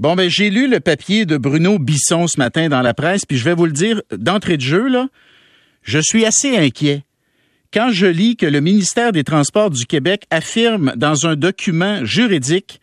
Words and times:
Bon, 0.00 0.14
ben 0.14 0.30
j'ai 0.30 0.48
lu 0.48 0.66
le 0.66 0.80
papier 0.80 1.26
de 1.26 1.36
Bruno 1.36 1.78
Bisson 1.78 2.26
ce 2.26 2.38
matin 2.38 2.70
dans 2.70 2.80
la 2.80 2.94
presse, 2.94 3.26
puis 3.26 3.36
je 3.36 3.44
vais 3.44 3.52
vous 3.52 3.66
le 3.66 3.72
dire 3.72 4.00
d'entrée 4.10 4.56
de 4.56 4.62
jeu, 4.62 4.88
là, 4.88 5.08
je 5.82 5.98
suis 5.98 6.24
assez 6.24 6.56
inquiet. 6.56 7.04
Quand 7.70 7.90
je 7.92 8.06
lis 8.06 8.36
que 8.36 8.46
le 8.46 8.62
ministère 8.62 9.12
des 9.12 9.24
Transports 9.24 9.68
du 9.68 9.84
Québec 9.84 10.22
affirme 10.30 10.94
dans 10.96 11.26
un 11.26 11.36
document 11.36 12.02
juridique 12.02 12.80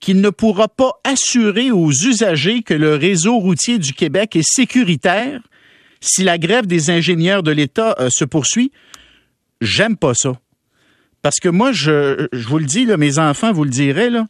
qu'il 0.00 0.20
ne 0.20 0.30
pourra 0.30 0.66
pas 0.66 0.94
assurer 1.04 1.70
aux 1.70 1.92
usagers 1.92 2.62
que 2.62 2.74
le 2.74 2.96
réseau 2.96 3.38
routier 3.38 3.78
du 3.78 3.92
Québec 3.92 4.34
est 4.34 4.42
sécuritaire 4.42 5.40
si 6.00 6.24
la 6.24 6.38
grève 6.38 6.66
des 6.66 6.90
ingénieurs 6.90 7.44
de 7.44 7.52
l'État 7.52 7.94
euh, 8.00 8.10
se 8.10 8.24
poursuit, 8.24 8.72
j'aime 9.60 9.96
pas 9.96 10.14
ça. 10.14 10.40
Parce 11.22 11.38
que 11.38 11.48
moi, 11.48 11.70
je, 11.70 12.26
je 12.32 12.48
vous 12.48 12.58
le 12.58 12.64
dis, 12.64 12.84
là, 12.84 12.96
mes 12.96 13.20
enfants 13.20 13.52
vous 13.52 13.62
le 13.62 13.70
diraient, 13.70 14.10
là, 14.10 14.26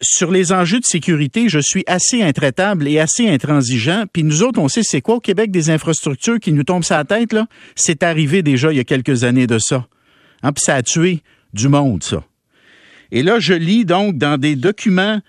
sur 0.00 0.30
les 0.30 0.52
enjeux 0.52 0.80
de 0.80 0.84
sécurité, 0.84 1.48
je 1.48 1.60
suis 1.60 1.84
assez 1.86 2.22
intraitable 2.22 2.88
et 2.88 2.98
assez 2.98 3.28
intransigeant. 3.28 4.04
Puis 4.12 4.22
nous 4.22 4.42
autres, 4.42 4.60
on 4.60 4.68
sait 4.68 4.82
c'est 4.82 5.00
quoi 5.00 5.16
au 5.16 5.20
Québec 5.20 5.50
des 5.50 5.70
infrastructures 5.70 6.38
qui 6.38 6.52
nous 6.52 6.64
tombent 6.64 6.84
sur 6.84 6.96
la 6.96 7.04
tête, 7.04 7.32
là? 7.32 7.46
C'est 7.74 8.02
arrivé 8.02 8.42
déjà 8.42 8.72
il 8.72 8.76
y 8.76 8.80
a 8.80 8.84
quelques 8.84 9.24
années 9.24 9.46
de 9.46 9.58
ça. 9.58 9.86
Hein, 10.42 10.52
puis 10.52 10.62
ça 10.64 10.74
a 10.74 10.82
tué 10.82 11.22
du 11.52 11.68
monde, 11.68 12.02
ça. 12.02 12.24
Et 13.12 13.22
là, 13.22 13.38
je 13.38 13.54
lis 13.54 13.84
donc 13.84 14.18
dans 14.18 14.38
des 14.38 14.56
documents 14.56 15.20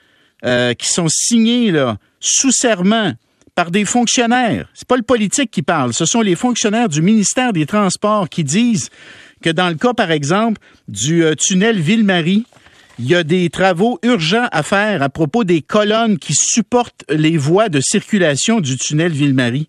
euh, 0.45 0.73
qui 0.73 0.87
sont 0.87 1.07
signés 1.07 1.71
là, 1.71 1.97
sous 2.19 2.51
serment 2.51 3.13
par 3.53 3.71
des 3.71 3.85
fonctionnaires. 3.85 4.67
C'est 4.73 4.87
pas 4.87 4.97
le 4.97 5.03
politique 5.03 5.51
qui 5.51 5.61
parle, 5.61 5.93
ce 5.93 6.05
sont 6.05 6.21
les 6.21 6.35
fonctionnaires 6.35 6.89
du 6.89 7.01
ministère 7.01 7.53
des 7.53 7.65
Transports 7.65 8.27
qui 8.27 8.43
disent 8.43 8.89
que 9.41 9.49
dans 9.49 9.69
le 9.69 9.75
cas, 9.75 9.93
par 9.93 10.11
exemple, 10.11 10.59
du 10.87 11.23
euh, 11.23 11.35
tunnel 11.35 11.79
Ville-Marie, 11.79 12.45
il 12.99 13.07
y 13.07 13.15
a 13.15 13.23
des 13.23 13.49
travaux 13.49 13.99
urgents 14.03 14.47
à 14.51 14.63
faire 14.63 15.01
à 15.01 15.09
propos 15.09 15.43
des 15.43 15.61
colonnes 15.61 16.17
qui 16.17 16.33
supportent 16.33 17.03
les 17.09 17.37
voies 17.37 17.69
de 17.69 17.81
circulation 17.81 18.61
du 18.61 18.77
tunnel 18.77 19.11
Ville-Marie. 19.11 19.67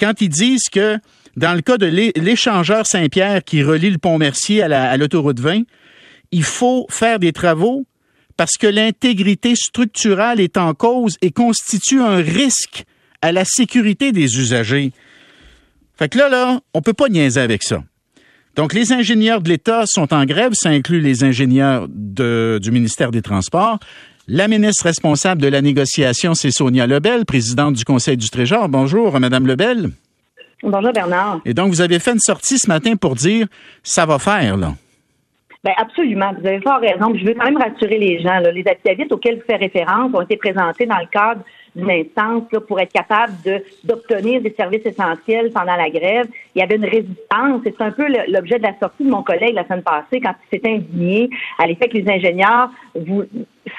Quand 0.00 0.20
ils 0.20 0.28
disent 0.28 0.68
que 0.72 0.98
dans 1.36 1.54
le 1.54 1.60
cas 1.60 1.78
de 1.78 1.86
l'échangeur 1.86 2.86
Saint-Pierre 2.86 3.44
qui 3.44 3.62
relie 3.62 3.90
le 3.90 3.98
pont 3.98 4.18
Mercier 4.18 4.62
à 4.62 4.96
l'autoroute 4.96 5.40
20, 5.40 5.62
il 6.30 6.44
faut 6.44 6.86
faire 6.90 7.18
des 7.18 7.32
travaux 7.32 7.86
parce 8.36 8.56
que 8.56 8.66
l'intégrité 8.66 9.54
structurelle 9.54 10.40
est 10.40 10.56
en 10.56 10.74
cause 10.74 11.16
et 11.22 11.30
constitue 11.30 12.00
un 12.00 12.16
risque 12.16 12.84
à 13.22 13.32
la 13.32 13.44
sécurité 13.44 14.12
des 14.12 14.38
usagers. 14.38 14.92
Fait 15.96 16.08
que 16.08 16.18
là, 16.18 16.28
là, 16.28 16.60
on 16.72 16.82
peut 16.82 16.92
pas 16.92 17.08
niaiser 17.08 17.40
avec 17.40 17.62
ça. 17.62 17.84
Donc, 18.56 18.72
les 18.72 18.92
ingénieurs 18.92 19.40
de 19.40 19.48
l'État 19.48 19.84
sont 19.86 20.14
en 20.14 20.24
grève. 20.24 20.52
Ça 20.54 20.68
inclut 20.68 21.00
les 21.00 21.24
ingénieurs 21.24 21.88
du 21.88 22.70
ministère 22.70 23.10
des 23.10 23.22
Transports. 23.22 23.78
La 24.28 24.48
ministre 24.48 24.84
responsable 24.84 25.42
de 25.42 25.48
la 25.48 25.60
négociation, 25.60 26.34
c'est 26.34 26.50
Sonia 26.50 26.86
Lebel, 26.86 27.26
présidente 27.26 27.74
du 27.74 27.84
Conseil 27.84 28.16
du 28.16 28.30
Trésor. 28.30 28.68
Bonjour, 28.68 29.18
Madame 29.18 29.46
Lebel. 29.46 29.90
Bonjour, 30.62 30.92
Bernard. 30.92 31.40
Et 31.44 31.52
donc, 31.52 31.68
vous 31.68 31.80
avez 31.80 31.98
fait 31.98 32.12
une 32.12 32.20
sortie 32.20 32.58
ce 32.58 32.68
matin 32.68 32.96
pour 32.96 33.16
dire 33.16 33.48
ça 33.82 34.06
va 34.06 34.18
faire, 34.18 34.56
là. 34.56 34.72
Bien, 35.64 35.74
absolument. 35.76 36.32
Vous 36.40 36.46
avez 36.46 36.60
fort 36.60 36.80
raison. 36.80 37.12
Je 37.18 37.24
veux 37.24 37.34
quand 37.34 37.44
même 37.44 37.56
rassurer 37.56 37.98
les 37.98 38.22
gens. 38.22 38.38
Les 38.52 38.64
activités 38.66 39.06
auxquelles 39.10 39.36
vous 39.36 39.44
faites 39.46 39.60
référence 39.60 40.10
ont 40.14 40.20
été 40.20 40.36
présentés 40.36 40.86
dans 40.86 40.98
le 40.98 41.06
cadre 41.10 41.42
d'une 41.74 41.90
instance 41.90 42.44
là, 42.52 42.60
pour 42.60 42.80
être 42.80 42.92
capable 42.92 43.32
d'obtenir 43.84 44.40
des 44.40 44.54
services 44.56 44.86
essentiels 44.86 45.50
pendant 45.52 45.76
la 45.76 45.90
grève. 45.90 46.26
Il 46.54 46.60
y 46.60 46.62
avait 46.62 46.76
une 46.76 46.84
résistance. 46.84 47.60
C'est 47.64 47.80
un 47.80 47.90
peu 47.90 48.06
l'objet 48.28 48.58
de 48.58 48.62
la 48.62 48.78
sortie 48.78 49.04
de 49.04 49.10
mon 49.10 49.22
collègue 49.22 49.54
la 49.54 49.64
semaine 49.64 49.82
passée 49.82 50.20
quand 50.20 50.34
il 50.44 50.56
s'était 50.56 50.70
indigné 50.70 51.30
à 51.58 51.66
l'effet 51.66 51.88
que 51.88 51.98
les 51.98 52.10
ingénieurs 52.10 52.70
vous, 52.94 53.24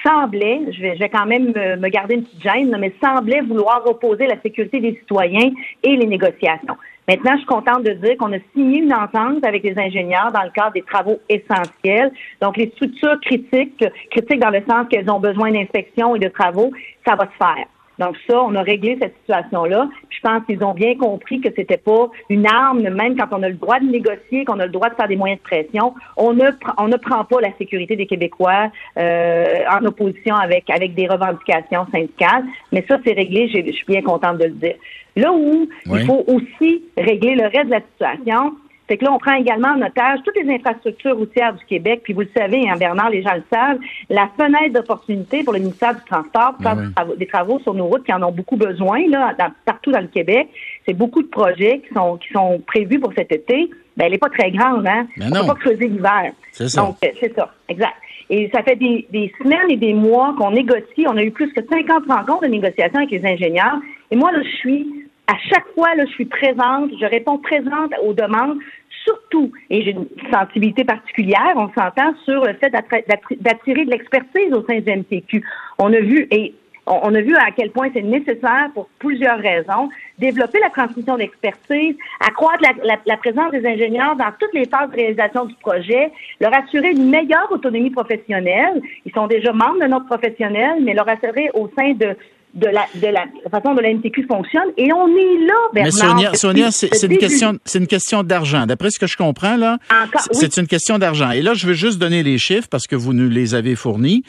semblaient, 0.05 0.61
je 0.71 0.81
vais, 0.81 0.95
je 0.95 0.99
vais 0.99 1.09
quand 1.09 1.25
même 1.25 1.47
me, 1.47 1.87
garder 1.89 2.15
une 2.15 2.23
petite 2.23 2.41
gêne, 2.41 2.75
mais 2.79 2.93
semblaient 3.03 3.41
vouloir 3.41 3.85
opposer 3.85 4.27
la 4.27 4.39
sécurité 4.41 4.79
des 4.79 4.95
citoyens 4.95 5.51
et 5.83 5.95
les 5.95 6.07
négociations. 6.07 6.75
Maintenant, 7.07 7.33
je 7.33 7.37
suis 7.37 7.45
contente 7.45 7.83
de 7.83 7.91
dire 7.91 8.17
qu'on 8.17 8.33
a 8.33 8.39
signé 8.53 8.79
une 8.79 8.93
entente 8.93 9.45
avec 9.45 9.63
les 9.63 9.77
ingénieurs 9.77 10.31
dans 10.31 10.41
le 10.41 10.49
cadre 10.49 10.73
des 10.73 10.81
travaux 10.81 11.19
essentiels. 11.29 12.11
Donc, 12.41 12.57
les 12.57 12.71
structures 12.71 13.19
critiques, 13.21 13.85
critiques 14.09 14.39
dans 14.39 14.49
le 14.49 14.63
sens 14.67 14.87
qu'elles 14.89 15.09
ont 15.09 15.19
besoin 15.19 15.51
d'inspection 15.51 16.15
et 16.15 16.19
de 16.19 16.29
travaux, 16.29 16.71
ça 17.05 17.15
va 17.15 17.25
se 17.25 17.37
faire. 17.37 17.67
Donc 17.99 18.15
ça, 18.27 18.41
on 18.41 18.55
a 18.55 18.61
réglé 18.61 18.97
cette 19.01 19.15
situation-là. 19.19 19.89
Je 20.09 20.19
pense 20.21 20.45
qu'ils 20.45 20.63
ont 20.63 20.73
bien 20.73 20.95
compris 20.95 21.39
que 21.41 21.49
c'était 21.55 21.77
pas 21.77 22.09
une 22.29 22.47
arme, 22.47 22.81
même 22.81 23.15
quand 23.15 23.27
on 23.31 23.43
a 23.43 23.49
le 23.49 23.55
droit 23.55 23.79
de 23.79 23.85
négocier, 23.85 24.45
qu'on 24.45 24.59
a 24.59 24.65
le 24.65 24.71
droit 24.71 24.89
de 24.89 24.95
faire 24.95 25.07
des 25.07 25.15
moyens 25.15 25.39
de 25.39 25.43
pression. 25.43 25.93
On 26.17 26.33
ne, 26.33 26.49
on 26.77 26.87
ne 26.87 26.97
prend 26.97 27.23
pas 27.23 27.41
la 27.41 27.55
sécurité 27.57 27.95
des 27.95 28.05
Québécois 28.05 28.71
euh, 28.97 29.45
en 29.71 29.85
opposition 29.85 30.35
avec 30.35 30.69
avec 30.69 30.93
des 30.93 31.07
revendications 31.07 31.85
syndicales. 31.91 32.43
Mais 32.71 32.83
ça, 32.87 32.97
c'est 33.05 33.13
réglé. 33.13 33.47
Je 33.47 33.71
suis 33.71 33.85
bien 33.87 34.01
contente 34.01 34.37
de 34.37 34.45
le 34.45 34.51
dire. 34.51 34.75
Là 35.15 35.31
où 35.31 35.67
il 35.85 36.05
faut 36.05 36.25
aussi 36.27 36.83
régler 36.97 37.35
le 37.35 37.43
reste 37.43 37.67
de 37.67 37.71
la 37.71 37.81
situation, 37.81 38.55
c'est 38.87 38.97
que 38.97 39.05
là, 39.05 39.13
on 39.13 39.17
prend 39.17 39.33
également 39.33 39.69
en 39.69 39.81
otage 39.81 40.19
toutes 40.23 40.35
les 40.35 40.53
infrastructures 40.53 41.15
routières 41.15 41.53
du 41.53 41.65
Québec. 41.65 42.01
Puis 42.03 42.13
vous 42.13 42.21
le 42.21 42.29
savez, 42.35 42.69
hein, 42.69 42.75
Bernard, 42.77 43.09
les 43.09 43.23
gens 43.23 43.33
le 43.33 43.43
savent, 43.51 43.79
la 44.09 44.29
fenêtre 44.37 44.73
d'opportunité 44.73 45.43
pour 45.43 45.53
le 45.53 45.59
ministère 45.59 45.95
du 45.95 46.01
Transport 46.05 46.53
pour 46.53 46.63
faire 46.63 46.75
ben 46.75 47.15
des 47.17 47.25
travaux 47.25 47.59
sur 47.59 47.73
nos 47.73 47.87
routes 47.87 48.05
qui 48.05 48.13
en 48.13 48.21
ont 48.21 48.31
beaucoup 48.31 48.57
besoin 48.57 49.07
là, 49.09 49.35
partout 49.65 49.91
dans 49.91 50.01
le 50.01 50.07
Québec. 50.07 50.49
C'est 50.85 50.93
beaucoup 50.93 51.23
de 51.23 51.27
projets 51.27 51.81
qui 51.87 51.93
sont 51.93 52.17
qui 52.17 52.31
sont 52.31 52.61
prévus 52.67 52.99
pour 52.99 53.13
cet 53.13 53.31
été. 53.31 53.69
Ben, 53.97 54.05
elle 54.05 54.11
n'est 54.11 54.17
pas 54.17 54.29
très 54.29 54.51
grande, 54.51 54.85
hein? 54.85 55.07
Ben 55.17 55.27
on 55.27 55.35
ne 55.35 55.39
peut 55.41 55.47
pas 55.47 55.55
creuser 55.55 55.87
l'hiver. 55.87 56.33
C'est 56.51 56.67
ça. 56.67 56.81
Donc, 56.81 56.97
c'est 57.01 57.33
ça, 57.33 57.53
exact. 57.69 57.95
Et 58.29 58.49
ça 58.53 58.61
fait 58.63 58.75
des, 58.75 59.07
des 59.11 59.31
semaines 59.41 59.69
et 59.69 59.77
des 59.77 59.93
mois 59.93 60.35
qu'on 60.37 60.51
négocie. 60.51 61.05
On 61.07 61.15
a 61.15 61.23
eu 61.23 61.31
plus 61.31 61.51
que 61.53 61.61
50 61.61 62.05
rencontres 62.07 62.41
de 62.41 62.47
négociation 62.47 62.97
avec 62.97 63.11
les 63.11 63.25
ingénieurs. 63.25 63.79
Et 64.11 64.15
moi, 64.15 64.31
là, 64.31 64.39
je 64.43 64.57
suis 64.57 65.04
à 65.27 65.37
chaque 65.49 65.65
fois, 65.73 65.95
là, 65.95 66.05
je 66.05 66.11
suis 66.11 66.25
présente, 66.25 66.91
je 66.99 67.05
réponds 67.05 67.37
présente 67.39 67.93
aux 68.03 68.13
demandes, 68.13 68.57
surtout, 69.03 69.51
et 69.69 69.83
j'ai 69.83 69.91
une 69.91 70.07
sensibilité 70.31 70.83
particulière, 70.83 71.53
on 71.55 71.69
s'entend 71.69 72.13
sur 72.25 72.43
le 72.45 72.53
fait 72.53 72.69
d'attirer 72.69 73.85
de 73.85 73.91
l'expertise 73.91 74.53
au 74.53 74.63
sein 74.65 74.79
du 74.79 74.91
MTQ. 74.91 75.43
On 75.79 75.93
a 75.93 75.99
vu, 75.99 76.27
et 76.31 76.53
on 76.87 77.15
a 77.15 77.21
vu 77.21 77.35
à 77.35 77.51
quel 77.55 77.71
point 77.71 77.89
c'est 77.93 78.03
nécessaire 78.03 78.69
pour 78.73 78.87
plusieurs 78.99 79.39
raisons, 79.39 79.89
développer 80.19 80.59
la 80.59 80.69
transmission 80.69 81.17
d'expertise, 81.17 81.95
accroître 82.19 82.61
la, 82.83 82.97
la, 83.05 83.17
présence 83.17 83.51
des 83.51 83.65
ingénieurs 83.65 84.15
dans 84.15 84.31
toutes 84.39 84.53
les 84.53 84.65
phases 84.65 84.91
de 84.91 84.95
réalisation 84.95 85.45
du 85.45 85.55
projet, 85.55 86.11
leur 86.39 86.53
assurer 86.53 86.91
une 86.91 87.09
meilleure 87.09 87.51
autonomie 87.51 87.89
professionnelle. 87.89 88.81
Ils 89.05 89.11
sont 89.13 89.27
déjà 89.27 89.51
membres 89.51 89.81
de 89.81 89.87
notre 89.87 90.05
professionnel, 90.05 90.83
mais 90.83 90.93
leur 90.93 91.09
assurer 91.09 91.49
au 91.55 91.69
sein 91.77 91.93
de, 91.93 92.15
de 92.55 92.67
la, 92.67 92.85
de 92.95 93.07
la 93.07 93.25
façon 93.51 93.75
dont 93.75 93.81
la 93.81 93.93
MTQ 93.93 94.25
fonctionne. 94.27 94.69
Et 94.77 94.91
on 94.93 95.07
est 95.07 95.45
là, 95.45 95.53
Bernard. 95.73 95.83
Mais 95.83 95.91
Sonia, 95.91 96.33
Sonia 96.33 96.71
c'est 96.71 97.03
une 97.03 97.17
question, 97.17 97.59
c'est 97.65 97.79
une 97.79 97.87
question 97.87 98.23
d'argent. 98.23 98.65
D'après 98.65 98.89
ce 98.91 98.99
que 98.99 99.07
je 99.07 99.17
comprends, 99.17 99.57
là, 99.57 99.77
c'est 100.31 100.57
une 100.57 100.67
question 100.67 100.97
d'argent. 100.97 101.31
Et 101.31 101.41
là, 101.41 101.53
je 101.53 101.67
veux 101.67 101.73
juste 101.73 101.99
donner 101.99 102.23
les 102.23 102.37
chiffres 102.37 102.67
parce 102.69 102.87
que 102.87 102.95
vous 102.95 103.13
nous 103.13 103.29
les 103.29 103.55
avez 103.55 103.75
fournis. 103.75 104.23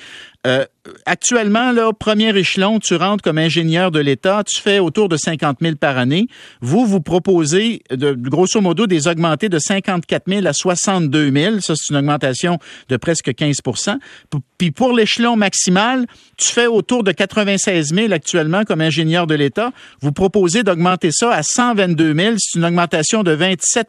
Euh, 0.47 0.65
actuellement, 1.07 1.73
là, 1.73 1.93
premier 1.93 2.37
échelon, 2.37 2.79
tu 2.79 2.95
rentres 2.95 3.23
comme 3.23 3.39
ingénieur 3.39 3.91
de 3.91 3.99
l'État, 3.99 4.45
tu 4.47 4.61
fais 4.61 4.79
autour 4.79 5.09
de 5.09 5.17
50 5.17 5.59
000 5.61 5.75
par 5.75 5.99
année. 5.99 6.29
Vous, 6.61 6.87
vous 6.87 7.01
proposez, 7.01 7.83
de, 7.91 8.13
grosso 8.13 8.61
modo, 8.61 8.87
des 8.87 9.09
augmentés 9.09 9.49
de 9.49 9.59
54 9.59 10.25
000 10.29 10.47
à 10.47 10.53
62 10.53 11.33
000. 11.33 11.61
Ça, 11.61 11.75
c'est 11.75 11.93
une 11.93 11.97
augmentation 11.97 12.59
de 12.89 12.97
presque 12.97 13.35
15 13.35 13.57
Puis 14.57 14.71
pour 14.71 14.93
l'échelon 14.93 15.35
maximal, 15.35 16.07
tu 16.37 16.53
fais 16.53 16.67
autour 16.67 17.03
de 17.03 17.11
96 17.11 17.93
000 17.93 18.13
actuellement 18.17 18.65
comme 18.65 18.81
ingénieur 18.81 19.27
de 19.27 19.35
l'État. 19.35 19.71
Vous 20.01 20.13
proposez 20.13 20.63
d'augmenter 20.63 21.11
ça 21.13 21.31
à 21.33 21.43
122 21.43 22.15
000. 22.15 22.35
C'est 22.39 22.59
une 22.59 22.65
augmentation 22.65 23.23
de 23.23 23.33
27 23.33 23.89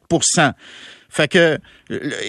fait 1.18 1.28
que, 1.28 1.58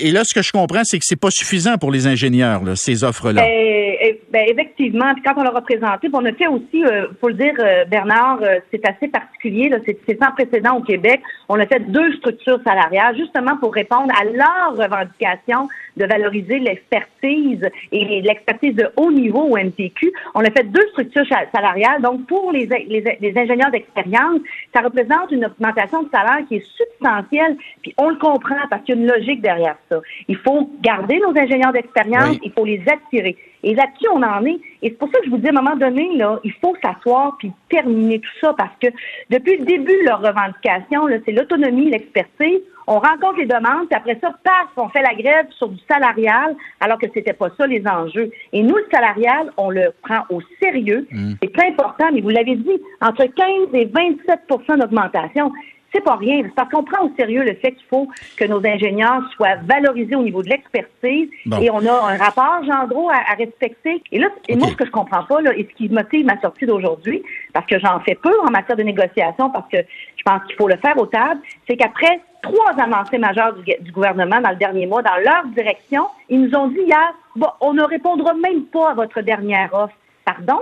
et 0.02 0.10
là, 0.10 0.22
ce 0.24 0.34
que 0.34 0.40
je 0.40 0.50
comprends, 0.50 0.80
c'est 0.82 0.98
que 0.98 1.04
c'est 1.06 1.20
pas 1.20 1.30
suffisant 1.30 1.76
pour 1.76 1.90
les 1.90 2.06
ingénieurs, 2.06 2.62
ces 2.74 3.04
offres-là. 3.04 3.42
Ben, 3.42 4.14
ben, 4.30 4.44
effectivement. 4.48 5.12
Quand 5.24 5.34
on 5.36 5.42
l'a 5.42 5.50
représenté, 5.50 6.08
on 6.12 6.24
a 6.24 6.32
fait 6.32 6.46
aussi, 6.46 6.84
euh, 6.84 7.08
faut 7.20 7.28
le 7.28 7.34
dire, 7.34 7.54
euh, 7.58 7.84
Bernard, 7.84 8.38
euh, 8.42 8.60
c'est 8.70 8.86
assez 8.88 9.08
particulier, 9.08 9.70
c'est 9.84 10.18
sans 10.22 10.32
précédent 10.32 10.76
au 10.76 10.82
Québec. 10.82 11.20
On 11.48 11.58
a 11.58 11.66
fait 11.66 11.80
deux 11.80 12.12
structures 12.14 12.60
salariales, 12.64 13.16
justement 13.16 13.56
pour 13.58 13.74
répondre 13.74 14.12
à 14.18 14.24
leur 14.24 14.76
revendication 14.76 15.68
de 15.96 16.04
valoriser 16.06 16.58
l'expertise 16.60 17.68
et 17.90 18.22
l'expertise 18.22 18.74
de 18.74 18.88
haut 18.96 19.10
niveau 19.10 19.40
au 19.40 19.56
MTQ. 19.56 20.12
On 20.34 20.40
a 20.40 20.50
fait 20.50 20.64
deux 20.64 20.86
structures 20.92 21.26
salariales. 21.52 22.00
Donc, 22.02 22.26
pour 22.26 22.52
les, 22.52 22.66
les, 22.66 23.18
les 23.20 23.38
ingénieurs 23.38 23.70
d'expérience, 23.70 24.40
ça 24.74 24.80
représente 24.80 25.30
une 25.32 25.46
augmentation 25.46 26.04
de 26.04 26.08
salaire 26.10 26.46
qui 26.48 26.56
est 26.56 26.66
substantielle. 26.76 27.56
Puis 27.82 27.94
on 27.98 28.10
le 28.10 28.16
comprend 28.16 28.56
parce 28.70 28.77
qu'il 28.82 28.94
y 28.94 28.98
a 28.98 29.00
une 29.00 29.08
logique 29.08 29.40
derrière 29.40 29.76
ça. 29.88 30.00
Il 30.28 30.36
faut 30.36 30.70
garder 30.80 31.18
nos 31.18 31.30
ingénieurs 31.30 31.72
d'expérience, 31.72 32.36
il 32.42 32.52
faut 32.52 32.64
les 32.64 32.82
attirer. 32.86 33.36
Et 33.62 33.74
là-dessus, 33.74 34.06
on 34.12 34.22
en 34.22 34.44
est. 34.44 34.58
Et 34.82 34.90
c'est 34.90 34.98
pour 34.98 35.10
ça 35.10 35.18
que 35.18 35.26
je 35.26 35.30
vous 35.30 35.38
dis, 35.38 35.48
à 35.48 35.50
un 35.50 35.60
moment 35.60 35.76
donné, 35.76 36.16
là, 36.16 36.38
il 36.44 36.52
faut 36.52 36.74
s'asseoir 36.82 37.36
puis 37.38 37.52
terminer 37.68 38.20
tout 38.20 38.30
ça 38.40 38.54
parce 38.56 38.74
que 38.80 38.88
depuis 39.30 39.56
le 39.56 39.64
début 39.64 39.98
de 40.00 40.06
leur 40.06 40.20
revendication, 40.20 41.08
c'est 41.24 41.32
l'autonomie, 41.32 41.90
l'expertise. 41.90 42.60
On 42.90 43.00
rencontre 43.00 43.36
les 43.36 43.44
demandes, 43.44 43.86
puis 43.90 43.98
après 43.98 44.18
ça, 44.18 44.34
paf, 44.42 44.68
on 44.78 44.88
fait 44.88 45.02
la 45.02 45.14
grève 45.14 45.46
sur 45.50 45.68
du 45.68 45.78
salarial, 45.90 46.56
alors 46.80 46.98
que 46.98 47.06
c'était 47.12 47.34
pas 47.34 47.50
ça 47.58 47.66
les 47.66 47.86
enjeux. 47.86 48.30
Et 48.54 48.62
nous, 48.62 48.76
le 48.76 48.86
salarial, 48.90 49.52
on 49.58 49.68
le 49.68 49.92
prend 50.02 50.24
au 50.30 50.40
sérieux. 50.62 51.06
Mmh. 51.10 51.32
C'est 51.42 51.52
très 51.52 51.68
important, 51.68 52.06
mais 52.14 52.22
vous 52.22 52.30
l'avez 52.30 52.56
dit, 52.56 52.80
entre 53.02 53.26
15 53.26 53.74
et 53.74 53.84
27% 53.84 54.78
d'augmentation 54.78 55.52
c'est 55.92 56.02
pas 56.02 56.16
rien. 56.16 56.42
Parce 56.54 56.70
qu'on 56.70 56.84
prend 56.84 57.06
au 57.06 57.12
sérieux 57.16 57.42
le 57.42 57.54
fait 57.54 57.72
qu'il 57.72 57.86
faut 57.88 58.08
que 58.36 58.44
nos 58.44 58.64
ingénieurs 58.64 59.22
soient 59.34 59.56
valorisés 59.64 60.16
au 60.16 60.22
niveau 60.22 60.42
de 60.42 60.48
l'expertise 60.48 61.28
et 61.60 61.70
on 61.70 61.84
a 61.86 62.12
un 62.12 62.16
rapport 62.16 62.62
Gendreau 62.64 63.08
à, 63.08 63.32
à 63.32 63.34
respecter. 63.34 64.02
Et 64.12 64.18
là, 64.18 64.28
et 64.48 64.56
moi, 64.56 64.68
ce 64.68 64.76
que 64.76 64.86
je 64.86 64.90
comprends 64.90 65.24
pas, 65.24 65.40
là, 65.40 65.54
et 65.56 65.66
ce 65.70 65.76
qui 65.76 65.88
motive 65.88 66.26
ma 66.26 66.40
sortie 66.40 66.66
d'aujourd'hui, 66.66 67.22
parce 67.52 67.66
que 67.66 67.78
j'en 67.78 68.00
fais 68.00 68.14
peu 68.14 68.32
en 68.46 68.50
matière 68.50 68.76
de 68.76 68.82
négociation, 68.82 69.50
parce 69.50 69.68
que 69.70 69.78
je 70.16 70.22
pense 70.24 70.42
qu'il 70.46 70.56
faut 70.56 70.68
le 70.68 70.76
faire 70.76 70.96
au 70.98 71.06
table, 71.06 71.40
c'est 71.68 71.76
qu'après 71.76 72.20
trois 72.42 72.72
avancées 72.78 73.18
majeures 73.18 73.54
du, 73.54 73.92
gouvernement 73.92 74.40
dans 74.40 74.50
le 74.50 74.56
dernier 74.56 74.86
mois, 74.86 75.02
dans 75.02 75.16
leur 75.16 75.46
direction, 75.54 76.06
ils 76.28 76.40
nous 76.40 76.54
ont 76.54 76.68
dit 76.68 76.80
hier, 76.80 77.14
bon, 77.36 77.48
on 77.60 77.74
ne 77.74 77.82
répondra 77.82 78.34
même 78.34 78.64
pas 78.66 78.90
à 78.90 78.94
votre 78.94 79.20
dernière 79.22 79.72
offre. 79.72 79.94
Pardon? 80.24 80.60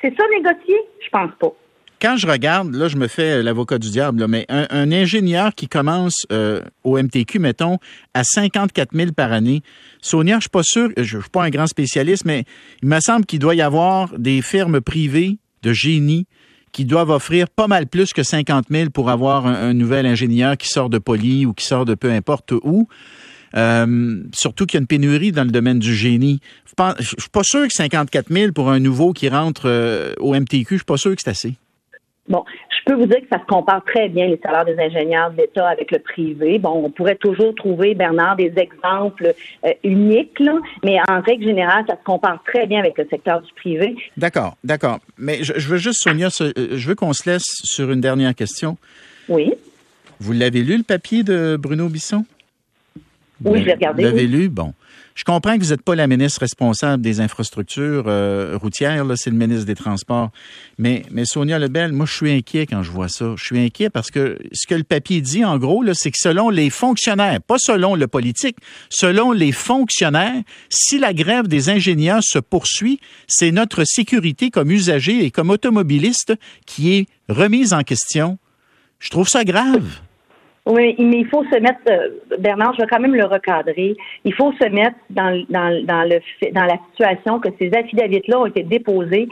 C'est 0.00 0.16
ça 0.16 0.24
négocier? 0.30 0.78
Je 1.00 1.08
pense 1.10 1.30
pas 1.40 1.52
quand 2.00 2.16
je 2.16 2.26
regarde, 2.26 2.74
là, 2.74 2.88
je 2.88 2.96
me 2.96 3.08
fais 3.08 3.42
l'avocat 3.42 3.78
du 3.78 3.90
diable, 3.90 4.26
mais 4.28 4.46
un, 4.48 4.92
ingénieur 4.92 5.54
qui 5.54 5.68
commence 5.68 6.26
euh, 6.32 6.62
au 6.84 7.00
MTQ, 7.00 7.38
mettons, 7.38 7.78
à 8.14 8.24
54 8.24 8.90
000 8.94 9.12
par 9.12 9.32
année, 9.32 9.62
Sonia, 10.00 10.36
je 10.36 10.42
suis 10.42 10.50
pas 10.50 10.62
sûr, 10.62 10.90
je, 10.96 11.18
suis 11.18 11.30
pas 11.30 11.44
un 11.44 11.50
grand 11.50 11.66
spécialiste, 11.66 12.24
mais 12.24 12.44
il 12.82 12.88
me 12.88 13.00
semble 13.00 13.26
qu'il 13.26 13.38
doit 13.38 13.54
y 13.54 13.62
avoir 13.62 14.16
des 14.18 14.42
firmes 14.42 14.80
privées 14.80 15.38
de 15.62 15.72
génie 15.72 16.26
qui 16.72 16.84
doivent 16.84 17.10
offrir 17.10 17.48
pas 17.48 17.66
mal 17.66 17.86
plus 17.86 18.12
que 18.12 18.22
50 18.22 18.66
000 18.70 18.90
pour 18.90 19.10
avoir 19.10 19.46
un, 19.46 19.72
nouvel 19.74 20.06
ingénieur 20.06 20.56
qui 20.56 20.68
sort 20.68 20.90
de 20.90 20.98
Poly 20.98 21.46
ou 21.46 21.52
qui 21.52 21.64
sort 21.64 21.84
de 21.84 21.94
peu 21.94 22.10
importe 22.12 22.52
où. 22.52 22.88
Euh, 23.56 24.22
surtout 24.34 24.66
qu'il 24.66 24.76
y 24.76 24.78
a 24.78 24.82
une 24.82 24.86
pénurie 24.86 25.32
dans 25.32 25.44
le 25.44 25.50
domaine 25.50 25.78
du 25.78 25.94
génie. 25.94 26.40
Je 26.78 27.04
suis 27.04 27.30
pas 27.32 27.42
sûr 27.42 27.66
que 27.66 27.72
54 27.72 28.28
000 28.30 28.52
pour 28.52 28.70
un 28.70 28.78
nouveau 28.78 29.12
qui 29.12 29.28
rentre 29.28 29.62
euh, 29.64 30.12
au 30.20 30.34
MTQ, 30.34 30.66
je 30.70 30.76
suis 30.76 30.84
pas 30.84 30.98
sûr 30.98 31.16
que 31.16 31.22
c'est 31.22 31.30
assez. 31.30 31.54
Bon, 32.28 32.44
je 32.70 32.84
peux 32.84 32.98
vous 32.98 33.06
dire 33.06 33.20
que 33.20 33.28
ça 33.30 33.38
se 33.38 33.46
compare 33.46 33.82
très 33.84 34.08
bien 34.08 34.26
les 34.26 34.38
salaires 34.42 34.64
des 34.64 34.78
ingénieurs 34.78 35.30
d'État 35.30 35.68
avec 35.68 35.90
le 35.90 35.98
privé. 35.98 36.58
Bon, 36.58 36.84
on 36.84 36.90
pourrait 36.90 37.16
toujours 37.16 37.54
trouver, 37.54 37.94
Bernard, 37.94 38.36
des 38.36 38.52
exemples 38.56 39.34
euh, 39.64 39.72
uniques, 39.82 40.38
là, 40.38 40.54
mais 40.84 40.98
en 41.08 41.20
règle 41.20 41.44
générale, 41.44 41.84
ça 41.88 41.96
se 41.96 42.04
compare 42.04 42.42
très 42.44 42.66
bien 42.66 42.80
avec 42.80 42.98
le 42.98 43.06
secteur 43.08 43.40
du 43.40 43.52
privé. 43.54 43.96
D'accord, 44.16 44.56
d'accord. 44.62 44.98
Mais 45.16 45.42
je, 45.42 45.68
veux 45.68 45.78
juste, 45.78 46.02
Sonia, 46.02 46.28
euh, 46.40 46.52
je 46.72 46.88
veux 46.88 46.94
qu'on 46.94 47.12
se 47.12 47.28
laisse 47.28 47.46
sur 47.64 47.90
une 47.90 48.00
dernière 48.00 48.34
question. 48.34 48.76
Oui. 49.28 49.54
Vous 50.20 50.32
l'avez 50.32 50.62
lu, 50.62 50.76
le 50.76 50.82
papier 50.82 51.22
de 51.22 51.56
Bruno 51.58 51.88
Bisson? 51.88 52.24
Oui, 53.44 53.60
je 53.60 53.66
l'ai 53.66 53.74
regardé. 53.74 54.02
Vous 54.02 54.08
l'avez 54.08 54.26
lu? 54.26 54.48
Bon. 54.48 54.74
Je 55.18 55.24
comprends 55.24 55.58
que 55.58 55.64
vous 55.64 55.70
n'êtes 55.70 55.82
pas 55.82 55.96
la 55.96 56.06
ministre 56.06 56.38
responsable 56.42 57.02
des 57.02 57.20
infrastructures 57.20 58.04
euh, 58.06 58.56
routières, 58.56 59.04
c'est 59.16 59.30
le 59.30 59.36
ministre 59.36 59.64
des 59.64 59.74
Transports. 59.74 60.30
Mais, 60.78 61.02
mais 61.10 61.24
Sonia 61.24 61.58
Lebel, 61.58 61.92
moi, 61.92 62.06
je 62.06 62.14
suis 62.14 62.30
inquiet 62.30 62.66
quand 62.66 62.84
je 62.84 62.92
vois 62.92 63.08
ça. 63.08 63.34
Je 63.36 63.44
suis 63.44 63.58
inquiet 63.58 63.90
parce 63.90 64.12
que 64.12 64.38
ce 64.52 64.68
que 64.68 64.76
le 64.76 64.84
papier 64.84 65.20
dit, 65.20 65.44
en 65.44 65.58
gros, 65.58 65.82
c'est 65.92 66.12
que 66.12 66.18
selon 66.20 66.50
les 66.50 66.70
fonctionnaires, 66.70 67.40
pas 67.42 67.56
selon 67.58 67.96
le 67.96 68.06
politique, 68.06 68.58
selon 68.90 69.32
les 69.32 69.50
fonctionnaires, 69.50 70.40
si 70.68 71.00
la 71.00 71.12
grève 71.12 71.48
des 71.48 71.68
ingénieurs 71.68 72.22
se 72.22 72.38
poursuit, 72.38 73.00
c'est 73.26 73.50
notre 73.50 73.82
sécurité 73.84 74.50
comme 74.50 74.70
usager 74.70 75.24
et 75.24 75.32
comme 75.32 75.50
automobiliste 75.50 76.34
qui 76.64 76.94
est 76.94 77.06
remise 77.28 77.72
en 77.72 77.82
question. 77.82 78.38
Je 79.00 79.10
trouve 79.10 79.26
ça 79.26 79.42
grave. 79.42 79.98
Oui, 80.68 80.94
mais 80.98 81.20
il 81.20 81.26
faut 81.26 81.44
se 81.44 81.58
mettre, 81.60 81.80
euh, 81.88 82.36
Bernard, 82.38 82.74
je 82.74 82.82
vais 82.82 82.86
quand 82.88 83.00
même 83.00 83.14
le 83.14 83.24
recadrer. 83.24 83.96
Il 84.24 84.34
faut 84.34 84.52
se 84.52 84.68
mettre 84.68 84.96
dans, 85.08 85.42
dans, 85.48 85.82
dans, 85.86 86.02
le, 86.02 86.20
dans 86.52 86.64
la 86.64 86.76
situation 86.90 87.40
que 87.40 87.48
ces 87.58 87.72
affidavits-là 87.72 88.38
ont 88.38 88.46
été 88.46 88.64
déposés 88.64 89.28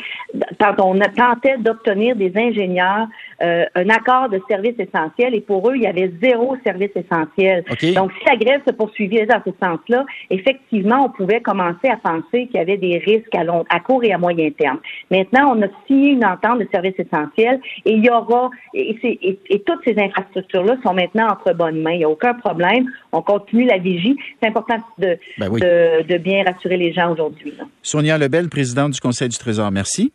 quand 0.59 0.75
on 0.79 0.99
tentait 0.99 1.59
d'obtenir 1.59 2.17
des 2.17 2.33
ingénieurs 2.37 3.09
euh, 3.43 3.65
un 3.75 3.89
accord 3.91 4.29
de 4.29 4.41
service 4.49 4.75
essentiel 4.79 5.35
et 5.35 5.41
pour 5.41 5.69
eux, 5.69 5.75
il 5.77 5.83
y 5.83 5.87
avait 5.87 6.11
zéro 6.23 6.57
service 6.65 6.91
essentiel. 6.95 7.65
Donc, 7.95 8.13
si 8.19 8.25
la 8.27 8.37
grève 8.37 8.63
se 8.67 8.73
poursuivait 8.73 9.27
dans 9.27 9.43
ce 9.45 9.51
sens-là, 9.63 10.07
effectivement, 10.31 11.07
on 11.07 11.11
pouvait 11.11 11.41
commencer 11.41 11.89
à 11.89 11.97
penser 11.97 12.47
qu'il 12.47 12.55
y 12.55 12.59
avait 12.59 12.79
des 12.79 12.99
risques 12.99 13.35
à, 13.35 13.45
long, 13.45 13.65
à 13.69 13.81
court 13.81 14.03
et 14.05 14.13
à 14.13 14.19
moyen 14.19 14.51
terme. 14.51 14.79
Maintenant, 15.11 15.55
on 15.55 15.63
a 15.63 15.67
signé 15.87 16.13
une 16.13 16.25
entente 16.25 16.61
de 16.61 16.69
service 16.73 16.95
essentiel 16.99 17.61
et 17.85 17.93
il 17.93 18.05
y 18.05 18.11
aura, 18.11 18.51
et, 18.73 18.97
et, 19.03 19.39
et 19.51 19.61
toutes 19.61 19.81
ces 19.85 19.99
infrastructures-là 19.99 20.77
sont 20.83 20.95
maintenant 20.95 21.29
entre 21.29 21.53
bonnes 21.53 21.83
mains. 21.83 21.93
Il 21.93 21.99
n'y 21.99 22.05
a 22.05 22.09
aucun 22.09 22.35
problème. 22.35 22.91
On 23.13 23.23
continue 23.23 23.67
la 23.67 23.79
vigie. 23.79 24.17
C'est 24.41 24.49
important 24.49 24.79
de, 24.99 25.19
ben 25.39 25.51
de, 25.51 26.19
bien 26.19 26.45
rassurer 26.45 26.77
les 26.77 26.93
gens 26.93 27.13
aujourd'hui. 27.13 27.53
Sonia 27.83 28.17
Lebel, 28.19 28.49
présidente 28.49 28.93
du 28.93 29.01
Conseil 29.01 29.29
du 29.29 29.37
Trésor, 29.37 29.71
merci. 29.71 30.13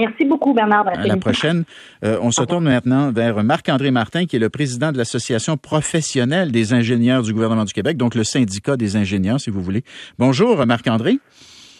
Merci 0.00 0.24
beaucoup, 0.24 0.54
Bernard. 0.54 0.88
À 0.88 1.06
la 1.06 1.16
prochaine. 1.16 1.64
Euh, 2.04 2.18
on 2.22 2.30
se 2.30 2.42
tourne 2.42 2.64
maintenant 2.64 3.12
vers 3.12 3.42
Marc-André 3.44 3.90
Martin, 3.90 4.24
qui 4.24 4.36
est 4.36 4.40
le 4.40 4.48
président 4.48 4.92
de 4.92 4.98
l'Association 4.98 5.56
professionnelle 5.56 6.50
des 6.50 6.72
ingénieurs 6.72 7.22
du 7.22 7.34
gouvernement 7.34 7.64
du 7.64 7.74
Québec, 7.74 7.96
donc 7.96 8.14
le 8.14 8.24
syndicat 8.24 8.76
des 8.76 8.96
ingénieurs, 8.96 9.40
si 9.40 9.50
vous 9.50 9.60
voulez. 9.60 9.82
Bonjour, 10.18 10.64
Marc-André. 10.64 11.18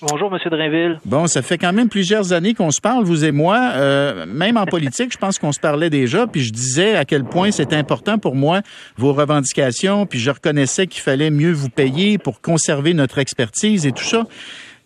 Bonjour, 0.02 0.30
Monsieur 0.30 0.48
Drainville. 0.48 0.98
Bon, 1.04 1.26
ça 1.26 1.42
fait 1.42 1.58
quand 1.58 1.74
même 1.74 1.90
plusieurs 1.90 2.32
années 2.32 2.54
qu'on 2.54 2.70
se 2.70 2.80
parle, 2.80 3.04
vous 3.04 3.26
et 3.26 3.32
moi. 3.32 3.72
Euh, 3.74 4.24
même 4.24 4.56
en 4.56 4.64
politique, 4.64 5.12
je 5.12 5.18
pense 5.18 5.38
qu'on 5.38 5.52
se 5.52 5.60
parlait 5.60 5.90
déjà, 5.90 6.26
puis 6.26 6.40
je 6.40 6.52
disais 6.52 6.96
à 6.96 7.04
quel 7.04 7.24
point 7.24 7.50
c'était 7.50 7.76
important 7.76 8.16
pour 8.16 8.34
moi, 8.34 8.62
vos 8.96 9.12
revendications, 9.12 10.06
puis 10.06 10.18
je 10.18 10.30
reconnaissais 10.30 10.86
qu'il 10.86 11.02
fallait 11.02 11.30
mieux 11.30 11.52
vous 11.52 11.68
payer 11.68 12.16
pour 12.16 12.40
conserver 12.40 12.94
notre 12.94 13.18
expertise 13.18 13.84
et 13.86 13.92
tout 13.92 14.04
ça. 14.04 14.24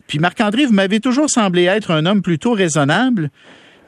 Puis 0.07 0.19
Marc-André, 0.19 0.67
vous 0.67 0.73
m'avez 0.73 1.01
toujours 1.01 1.31
semblé 1.31 1.65
être 1.65 1.91
un 1.91 2.07
homme 2.07 2.23
plutôt 2.23 2.53
raisonnable, 2.53 3.31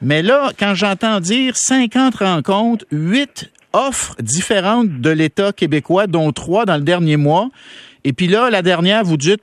mais 0.01 0.21
là, 0.21 0.51
quand 0.57 0.75
j'entends 0.75 1.19
dire 1.19 1.55
50 1.55 2.15
rencontres, 2.15 2.85
8 2.91 3.51
offres 3.73 4.15
différentes 4.19 5.01
de 5.01 5.09
l'État 5.09 5.51
québécois, 5.51 6.07
dont 6.07 6.31
3 6.31 6.65
dans 6.65 6.77
le 6.77 6.83
dernier 6.83 7.17
mois, 7.17 7.49
et 8.03 8.13
puis 8.13 8.27
là, 8.27 8.49
la 8.49 8.61
dernière, 8.61 9.03
vous 9.03 9.17
dites 9.17 9.41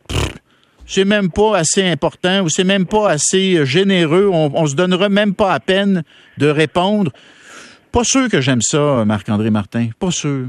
c'est 0.87 1.05
même 1.05 1.31
pas 1.31 1.57
assez 1.57 1.83
important 1.83 2.43
ou 2.43 2.49
c'est 2.49 2.65
même 2.65 2.87
pas 2.87 3.11
assez 3.11 3.65
généreux. 3.65 4.29
On, 4.31 4.51
on 4.55 4.67
se 4.67 4.75
donnera 4.75 5.09
même 5.09 5.35
pas 5.35 5.53
à 5.53 5.61
peine 5.61 6.03
de 6.39 6.47
répondre. 6.47 7.11
Pas 7.91 8.05
sûr 8.05 8.29
que 8.29 8.41
j'aime 8.41 8.61
ça, 8.61 9.05
Marc-André 9.05 9.51
Martin. 9.51 9.89
Pas 9.99 10.11
sûr. 10.11 10.49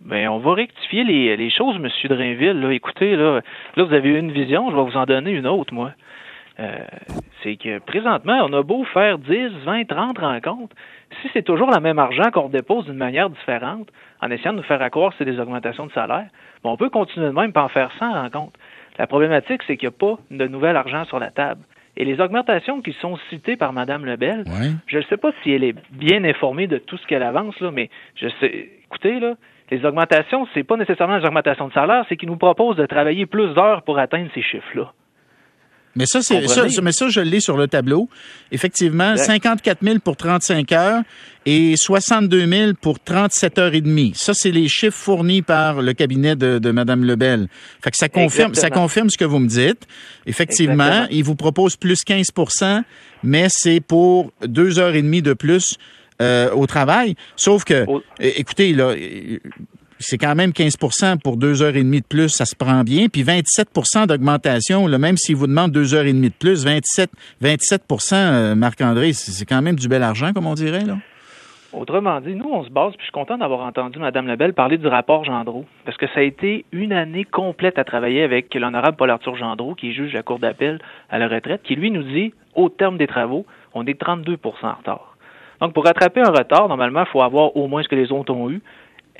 Ben, 0.00 0.28
on 0.28 0.38
va 0.38 0.54
rectifier 0.54 1.04
les, 1.04 1.36
les 1.36 1.50
choses, 1.50 1.76
M. 1.76 1.88
Drainville. 2.08 2.60
Là. 2.60 2.72
Écoutez, 2.72 3.16
là, 3.16 3.40
là, 3.76 3.84
vous 3.84 3.92
avez 3.92 4.10
une 4.10 4.32
vision, 4.32 4.70
je 4.70 4.76
vais 4.76 4.82
vous 4.82 4.96
en 4.96 5.04
donner 5.04 5.32
une 5.32 5.46
autre, 5.46 5.74
moi. 5.74 5.92
Euh, 6.58 6.78
c'est 7.42 7.56
que 7.56 7.78
présentement, 7.78 8.38
on 8.42 8.52
a 8.52 8.62
beau 8.62 8.84
faire 8.84 9.18
10, 9.18 9.50
20, 9.64 9.84
30 9.88 10.18
rencontres, 10.18 10.76
si 11.22 11.28
c'est 11.32 11.42
toujours 11.42 11.70
le 11.70 11.80
même 11.80 11.98
argent 11.98 12.30
qu'on 12.32 12.48
dépose 12.48 12.84
d'une 12.84 12.94
manière 12.94 13.30
différente, 13.30 13.88
en 14.20 14.30
essayant 14.30 14.52
de 14.52 14.58
nous 14.58 14.64
faire 14.64 14.82
accroire 14.82 15.10
que 15.10 15.16
c'est 15.18 15.24
des 15.24 15.40
augmentations 15.40 15.86
de 15.86 15.92
salaire, 15.92 16.26
ben, 16.62 16.70
on 16.70 16.76
peut 16.76 16.90
continuer 16.90 17.26
de 17.26 17.32
même 17.32 17.52
pas 17.52 17.62
en 17.62 17.68
faire 17.68 17.90
100 17.98 18.12
rencontres. 18.12 18.58
La 18.98 19.06
problématique, 19.06 19.62
c'est 19.66 19.76
qu'il 19.76 19.88
n'y 19.88 19.94
a 19.94 19.98
pas 19.98 20.18
de 20.30 20.46
nouvel 20.46 20.76
argent 20.76 21.04
sur 21.06 21.18
la 21.18 21.30
table. 21.30 21.62
Et 21.96 22.04
les 22.04 22.20
augmentations 22.20 22.82
qui 22.82 22.92
sont 23.00 23.18
citées 23.28 23.56
par 23.56 23.72
Mme 23.72 24.04
Lebel, 24.06 24.44
je 24.86 24.98
ne 24.98 25.02
sais 25.04 25.16
pas 25.16 25.32
si 25.42 25.52
elle 25.52 25.64
est 25.64 25.74
bien 25.90 26.24
informée 26.24 26.66
de 26.66 26.78
tout 26.78 26.96
ce 26.96 27.06
qu'elle 27.06 27.22
avance, 27.22 27.58
là, 27.60 27.70
mais 27.70 27.90
je 28.14 28.28
sais, 28.40 28.68
écoutez, 28.84 29.18
là, 29.20 29.34
les 29.70 29.84
augmentations, 29.84 30.46
c'est 30.54 30.64
pas 30.64 30.76
nécessairement 30.76 31.18
les 31.18 31.26
augmentations 31.26 31.68
de 31.68 31.72
salaire, 31.72 32.04
c'est 32.08 32.16
qu'ils 32.16 32.28
nous 32.28 32.36
proposent 32.36 32.76
de 32.76 32.86
travailler 32.86 33.26
plus 33.26 33.54
d'heures 33.54 33.82
pour 33.82 33.98
atteindre 33.98 34.28
ces 34.34 34.42
chiffres-là. 34.42 34.92
Mais 35.96 36.06
ça, 36.06 36.22
c'est 36.22 36.46
ça, 36.46 36.62
mais 36.82 36.92
ça, 36.92 37.08
je 37.08 37.20
l'ai 37.20 37.40
sur 37.40 37.56
le 37.56 37.66
tableau. 37.66 38.08
Effectivement, 38.52 39.16
54 39.16 39.78
000 39.82 39.98
pour 39.98 40.16
35 40.16 40.70
heures 40.70 41.02
et 41.46 41.74
62 41.76 42.46
000 42.46 42.72
pour 42.80 43.00
37 43.00 43.58
heures 43.58 43.74
et 43.74 43.80
demie. 43.80 44.12
Ça, 44.14 44.32
c'est 44.32 44.52
les 44.52 44.68
chiffres 44.68 44.96
fournis 44.96 45.42
par 45.42 45.82
le 45.82 45.92
cabinet 45.92 46.36
de, 46.36 46.60
de 46.60 46.70
Mme 46.70 47.04
Lebel. 47.04 47.48
Fait 47.82 47.90
que 47.90 47.96
ça 47.96 48.08
confirme, 48.08 48.54
ça 48.54 48.70
confirme 48.70 49.10
ce 49.10 49.18
que 49.18 49.24
vous 49.24 49.40
me 49.40 49.48
dites. 49.48 49.88
Effectivement, 50.26 51.06
il 51.10 51.24
vous 51.24 51.34
propose 51.34 51.76
plus 51.76 52.04
15% 52.06 52.82
mais 53.22 53.46
c'est 53.50 53.80
pour 53.80 54.32
deux 54.42 54.78
heures 54.78 54.94
et 54.94 55.02
demie 55.02 55.22
de 55.22 55.34
plus 55.34 55.76
euh, 56.20 56.50
au 56.52 56.66
travail. 56.66 57.14
Sauf 57.36 57.64
que, 57.64 57.86
écoutez, 58.18 58.72
là, 58.72 58.94
c'est 60.00 60.18
quand 60.18 60.34
même 60.34 60.50
15% 60.50 61.18
pour 61.20 61.36
deux 61.36 61.62
heures 61.62 61.76
et 61.76 61.82
demie 61.82 62.00
de 62.00 62.06
plus, 62.06 62.30
ça 62.30 62.46
se 62.46 62.56
prend 62.56 62.82
bien. 62.82 63.08
Puis 63.08 63.22
27% 63.22 64.06
d'augmentation, 64.06 64.88
même 64.88 65.16
s'il 65.16 65.36
vous 65.36 65.46
demande 65.46 65.72
deux 65.72 65.94
heures 65.94 66.06
et 66.06 66.12
demie 66.12 66.30
de 66.30 66.34
plus, 66.34 66.64
27, 66.64 67.10
27 67.40 67.82
euh, 68.12 68.54
Marc-André, 68.54 69.12
c'est 69.12 69.44
quand 69.44 69.62
même 69.62 69.76
du 69.76 69.88
bel 69.88 70.02
argent, 70.02 70.32
comme 70.32 70.46
on 70.46 70.54
dirait, 70.54 70.84
là. 70.84 70.96
Autrement 71.72 72.20
dit, 72.20 72.34
nous, 72.34 72.50
on 72.50 72.64
se 72.64 72.70
base, 72.70 72.94
puis 72.94 72.98
je 73.00 73.04
suis 73.04 73.12
content 73.12 73.38
d'avoir 73.38 73.60
entendu 73.60 74.00
Mme 74.00 74.26
Lebel 74.26 74.54
parler 74.54 74.76
du 74.76 74.88
rapport 74.88 75.22
Gendreau, 75.22 75.66
parce 75.84 75.96
que 75.96 76.08
ça 76.08 76.18
a 76.18 76.22
été 76.22 76.64
une 76.72 76.92
année 76.92 77.22
complète 77.22 77.78
à 77.78 77.84
travailler 77.84 78.24
avec 78.24 78.52
l'honorable 78.56 78.96
Paul-Arthur 78.96 79.36
Gendreau, 79.36 79.76
qui 79.76 79.90
est 79.90 79.92
juge 79.92 80.10
de 80.10 80.16
la 80.16 80.24
Cour 80.24 80.40
d'appel 80.40 80.80
à 81.10 81.20
la 81.20 81.28
retraite, 81.28 81.62
qui 81.62 81.76
lui 81.76 81.92
nous 81.92 82.02
dit, 82.02 82.34
au 82.56 82.70
terme 82.70 82.98
des 82.98 83.06
travaux, 83.06 83.46
on 83.72 83.86
est 83.86 84.00
32% 84.00 84.36
en 84.62 84.72
retard. 84.72 85.09
Donc, 85.60 85.72
pour 85.74 85.84
rattraper 85.84 86.20
un 86.20 86.30
retard, 86.30 86.68
normalement, 86.68 87.04
il 87.06 87.10
faut 87.10 87.22
avoir 87.22 87.56
au 87.56 87.68
moins 87.68 87.82
ce 87.82 87.88
que 87.88 87.96
les 87.96 88.10
autres 88.12 88.32
ont 88.32 88.50
eu 88.50 88.60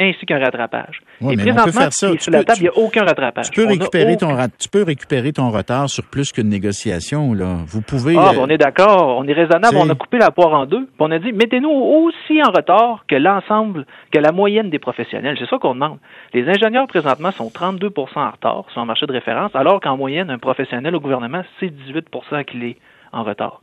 ainsi 0.01 0.25
qu'un 0.25 0.39
rattrapage. 0.39 1.01
Et 1.21 1.25
mais 1.25 1.27
on 1.27 1.37
peut 1.37 1.37
présentement, 1.37 1.73
faire 1.73 1.93
ça. 1.93 2.11
Tu 2.13 2.21
sur 2.21 2.33
la 2.33 2.45
table, 2.45 2.59
il 2.61 2.63
n'y 2.63 2.69
a 2.69 2.79
aucun 2.79 3.05
rattrapage. 3.05 3.51
Tu 3.51 3.61
peux, 3.61 3.67
On 3.67 3.69
récupérer 3.69 4.15
aucun- 4.15 4.49
ton, 4.49 4.53
tu 4.59 4.69
peux 4.69 4.83
récupérer 4.83 5.33
ton 5.33 5.51
retard 5.51 5.89
sur 5.89 6.05
plus 6.05 6.33
qu'une 6.33 6.49
négociation. 6.49 7.35
Là. 7.35 7.59
Vous 7.67 7.83
pouvez... 7.83 8.17
Ah, 8.17 8.31
euh, 8.31 8.33
ben, 8.33 8.39
on 8.41 8.49
est 8.49 8.59
d'accord, 8.59 9.19
on 9.19 9.27
est 9.27 9.33
raisonnable, 9.33 9.77
on 9.77 9.91
a 9.91 9.95
coupé 9.95 10.19
la 10.19 10.31
poire 10.31 10.55
en 10.55 10.67
deux, 10.67 10.87
puis 10.87 10.97
on 11.01 11.11
a 11.11 11.19
dit 11.19 11.33
mettez-nous 11.33 11.71
aussi 11.71 12.43
en 12.43 12.51
retard 12.51 13.05
que 13.09 13.17
l'ensemble, 13.17 13.85
que 14.11 14.19
la 14.19 14.33
moyenne 14.33 14.71
des 14.71 14.79
professionnels. 14.79 15.37
C'est 15.39 15.49
ça 15.49 15.59
qu'on 15.59 15.75
demande. 15.75 15.99
Les 16.33 16.49
ingénieurs 16.49 16.87
présentement 16.87 17.31
sont 17.33 17.49
32% 17.49 17.91
en 18.17 18.31
retard 18.31 18.65
sur 18.73 18.81
un 18.81 18.87
marché 18.87 19.07
de 19.07 19.13
référence, 19.13 19.55
alors 19.55 19.81
qu'en 19.81 19.97
moyenne, 19.97 20.31
un 20.31 20.39
professionnel 20.39 20.95
au 20.95 21.01
gouvernement, 21.01 21.43
c'est 21.59 21.71
18% 21.71 22.45
qu'il 22.45 22.65
est 22.65 22.77
en 23.13 23.23
retard. 23.23 23.61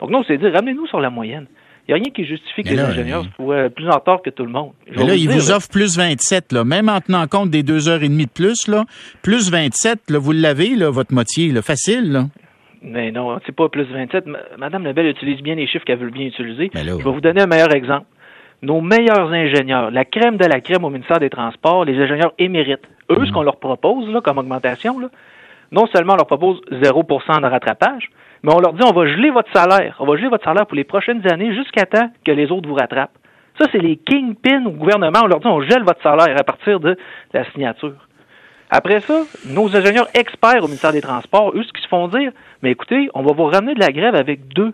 Donc 0.00 0.10
nous, 0.10 0.18
on 0.18 0.24
s'est 0.24 0.38
dit 0.38 0.48
ramenez-nous 0.48 0.86
sur 0.88 1.00
la 1.00 1.10
moyenne. 1.10 1.46
Il 1.88 1.94
n'y 1.94 2.00
a 2.00 2.02
rien 2.04 2.12
qui 2.12 2.24
justifie 2.24 2.62
que 2.62 2.68
Mais 2.70 2.76
les 2.76 2.82
ingénieurs 2.82 3.24
il- 3.24 3.34
soient 3.44 3.68
plus 3.70 3.88
en 3.88 3.94
retard 3.94 4.22
que 4.22 4.30
tout 4.30 4.44
le 4.44 4.52
monde. 4.52 4.70
Mais 4.88 4.96
là, 4.98 5.02
vous 5.04 5.10
il 5.14 5.28
dire, 5.28 5.38
vous 5.40 5.48
là, 5.50 5.56
offre 5.56 5.68
plus 5.68 5.96
27, 5.96 6.52
là. 6.52 6.62
Même 6.64 6.88
en 6.88 7.00
tenant 7.00 7.26
compte 7.26 7.50
des 7.50 7.62
deux 7.62 7.88
heures 7.88 8.02
et 8.02 8.08
demie 8.08 8.26
de 8.26 8.30
plus, 8.30 8.68
là. 8.68 8.84
Plus 9.22 9.50
27, 9.50 9.98
là, 10.10 10.18
vous 10.18 10.32
l'avez, 10.32 10.76
là, 10.76 10.90
votre 10.90 11.12
moitié, 11.12 11.50
là. 11.50 11.62
Facile, 11.62 12.12
là. 12.12 12.26
Mais 12.82 13.10
non, 13.10 13.38
c'est 13.44 13.54
pas 13.54 13.68
plus 13.68 13.84
27. 13.84 14.24
M- 14.26 14.36
Madame 14.58 14.84
Lebel 14.84 15.06
utilise 15.06 15.42
bien 15.42 15.54
les 15.56 15.66
chiffres 15.66 15.84
qu'elle 15.84 15.98
veut 15.98 16.10
bien 16.10 16.26
utiliser. 16.26 16.70
Mais 16.74 16.84
là- 16.84 16.92
Je 16.98 17.04
vais 17.04 17.10
vous 17.12 17.20
donner 17.20 17.40
un 17.42 17.46
meilleur 17.46 17.72
exemple. 17.74 18.06
Nos 18.62 18.80
meilleurs 18.82 19.32
ingénieurs, 19.32 19.90
la 19.90 20.04
crème 20.04 20.36
de 20.36 20.44
la 20.44 20.60
crème 20.60 20.84
au 20.84 20.90
ministère 20.90 21.18
des 21.18 21.30
Transports, 21.30 21.84
les 21.86 21.98
ingénieurs 21.98 22.32
émérites, 22.38 22.86
eux, 23.10 23.24
ce 23.26 23.32
qu'on 23.32 23.42
leur 23.42 23.56
propose 23.56 24.06
là, 24.10 24.20
comme 24.20 24.38
augmentation, 24.38 24.98
là, 25.00 25.08
non 25.72 25.86
seulement 25.86 26.12
on 26.12 26.16
leur 26.16 26.26
propose 26.26 26.60
0% 26.70 27.40
de 27.40 27.46
rattrapage, 27.46 28.10
mais 28.42 28.52
on 28.52 28.58
leur 28.58 28.72
dit 28.72 28.82
on 28.82 28.92
va 28.92 29.06
geler 29.06 29.30
votre 29.30 29.52
salaire. 29.52 29.96
On 30.00 30.06
va 30.06 30.16
geler 30.16 30.28
votre 30.28 30.44
salaire 30.44 30.66
pour 30.66 30.76
les 30.76 30.84
prochaines 30.84 31.26
années 31.30 31.54
jusqu'à 31.54 31.86
temps 31.86 32.10
que 32.24 32.32
les 32.32 32.50
autres 32.50 32.68
vous 32.68 32.74
rattrapent. 32.74 33.18
Ça, 33.58 33.66
c'est 33.72 33.78
les 33.78 33.96
kingpins 33.96 34.64
au 34.66 34.70
gouvernement. 34.70 35.20
On 35.24 35.26
leur 35.26 35.40
dit 35.40 35.46
on 35.46 35.60
gèle 35.62 35.82
votre 35.82 36.02
salaire 36.02 36.36
à 36.38 36.44
partir 36.44 36.80
de 36.80 36.96
la 37.32 37.44
signature. 37.52 38.06
Après 38.70 39.00
ça, 39.00 39.22
nos 39.46 39.76
ingénieurs 39.76 40.08
experts 40.14 40.62
au 40.62 40.66
ministère 40.66 40.92
des 40.92 41.00
Transports, 41.00 41.52
eux, 41.54 41.62
ce 41.62 41.72
qu'ils 41.72 41.82
se 41.82 41.88
font 41.88 42.06
dire, 42.06 42.30
mais 42.62 42.70
écoutez, 42.70 43.10
on 43.14 43.22
va 43.22 43.32
vous 43.32 43.44
ramener 43.44 43.74
de 43.74 43.80
la 43.80 43.90
grève 43.90 44.14
avec 44.14 44.46
2 44.48 44.72